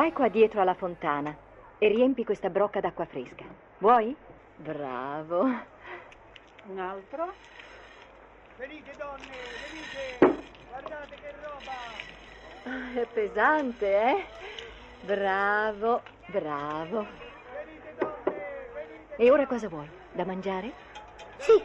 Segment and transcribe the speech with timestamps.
[0.00, 1.36] Vai qua dietro alla fontana
[1.76, 3.44] e riempi questa brocca d'acqua fresca.
[3.80, 4.16] Vuoi?
[4.56, 5.42] Bravo.
[5.42, 7.30] Un altro.
[8.56, 9.36] Venite donne,
[9.68, 10.42] venite!
[10.70, 11.72] Guardate che roba!
[12.64, 14.24] Ah, È pesante, eh?
[15.02, 17.06] Bravo, bravo.
[17.52, 18.40] Venite donne,
[18.72, 19.16] venite!
[19.22, 19.90] E ora cosa vuoi?
[20.12, 20.72] Da mangiare?
[21.36, 21.62] Sì.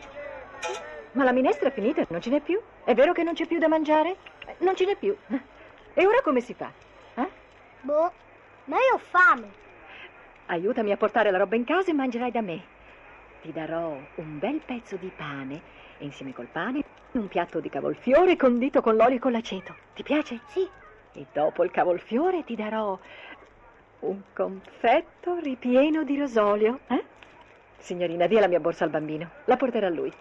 [1.13, 2.61] Ma la minestra è finita, non ce n'è più?
[2.83, 4.17] È vero che non c'è più da mangiare?
[4.45, 5.15] Eh, Non ce n'è più.
[5.93, 6.69] E ora come si fa?
[7.15, 7.29] Eh?
[7.79, 8.11] Boh,
[8.65, 9.63] ma io ho fame.
[10.47, 12.63] Aiutami a portare la roba in casa e mangerai da me.
[13.41, 15.61] Ti darò un bel pezzo di pane
[15.97, 19.75] e insieme col pane un piatto di cavolfiore condito con l'olio e con l'aceto.
[19.93, 20.39] Ti piace?
[20.47, 20.67] Sì.
[21.13, 22.97] E dopo il cavolfiore ti darò
[23.99, 26.79] un confetto ripieno di rosolio.
[26.87, 27.03] Eh?
[27.77, 29.29] Signorina, dia la mia borsa al bambino.
[29.45, 30.11] La porterà lui.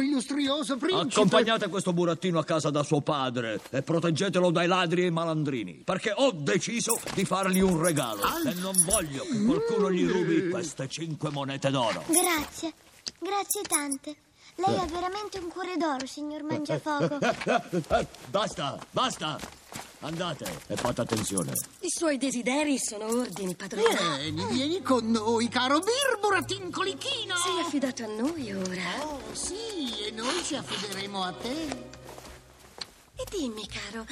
[0.00, 1.08] Nostro illustrioso principe.
[1.08, 5.82] Accompagnate questo burattino a casa da suo padre e proteggetelo dai ladri e i malandrini,
[5.84, 10.88] perché ho deciso di fargli un regalo e non voglio che qualcuno gli rubi queste
[10.88, 12.04] cinque monete d'oro.
[12.06, 12.72] Grazie.
[13.18, 14.16] Grazie tante.
[14.56, 17.18] Lei ha veramente un cuore d'oro, signor Mangiafoco.
[18.30, 19.59] Basta, basta!
[20.02, 21.52] Andate e fate attenzione.
[21.80, 24.18] I suoi desideri sono ordini, padrone.
[24.18, 27.36] Vieni, vieni con noi, caro Birburatin Colichino.
[27.36, 29.04] Sei affidato a noi ora.
[29.04, 31.88] Oh, sì, e noi ci affideremo a te.
[33.14, 34.06] E dimmi, caro,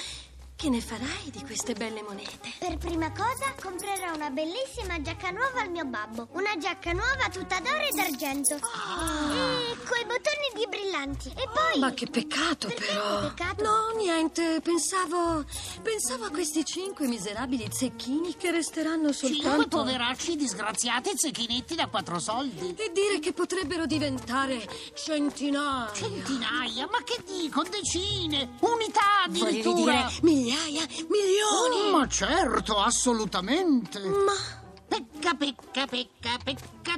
[0.57, 2.53] che ne farai di queste belle monete?
[2.59, 6.29] Per prima cosa comprerò una bellissima giacca nuova al mio babbo.
[6.33, 8.57] Una giacca nuova tutta d'oro e d'argento.
[8.57, 8.61] E
[9.89, 10.18] coi bottoni
[10.55, 11.29] di brillanti.
[11.31, 11.79] E poi...
[11.81, 13.21] Ma che peccato, Perché però.
[13.21, 13.63] che peccato?
[13.63, 14.61] No, niente.
[14.63, 15.45] Pensavo.
[15.83, 19.69] Pensavo a questi cinque miserabili zecchini che resteranno Cinque soltanto.
[19.69, 22.75] poveracci disgraziati zecchinetti da quattro soldi.
[22.77, 25.93] E dire che potrebbero diventare centinaia.
[25.93, 29.93] Centinaia, ma che dico, decine, unità Voglio addirittura.
[29.93, 31.87] dire migliaia, milioni.
[31.87, 34.01] Oh, ma certo, assolutamente.
[34.01, 34.33] Ma
[34.89, 36.37] Pecca, pecca, pecca,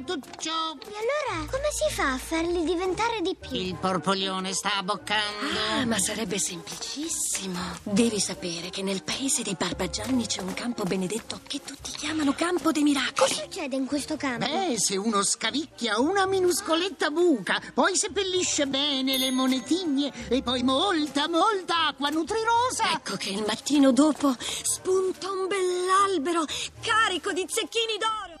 [0.01, 0.49] peccatuccio.
[0.49, 3.55] E allora come si fa a farli diventare di più?
[3.55, 5.59] Il porpoglione sta abboccando.
[5.71, 7.59] Ah, ma sarebbe semplicissimo.
[7.83, 12.71] Devi sapere che nel paese dei Barbagianni c'è un campo benedetto che tutti chiamano Campo
[12.71, 13.29] dei Miracoli.
[13.29, 14.45] Cosa succede in questo campo?
[14.45, 21.27] Beh, se uno scavicchia una minuscoletta buca, poi seppellisce bene le monetine e poi molta,
[21.27, 22.91] molta acqua nutrirosa.
[22.93, 26.45] Ecco che il mattino dopo spunta un bell'albero
[26.81, 28.40] carico di zecchini d'oro.